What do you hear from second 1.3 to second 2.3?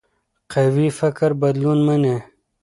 بدلون مني